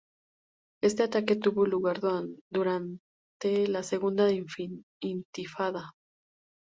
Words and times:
Este 0.81 1.03
ataque 1.03 1.35
tuvo 1.35 1.63
lugar 1.67 1.99
durante 2.49 3.67
la 3.67 3.83
Segunda 3.83 4.29
Intifada. 5.03 5.91